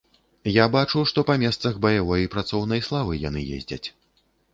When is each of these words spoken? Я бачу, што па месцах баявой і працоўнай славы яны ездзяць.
Я 0.51 0.63
бачу, 0.75 1.01
што 1.11 1.23
па 1.27 1.35
месцах 1.43 1.77
баявой 1.83 2.23
і 2.25 2.31
працоўнай 2.37 2.81
славы 2.87 3.21
яны 3.27 3.45
ездзяць. 3.59 3.87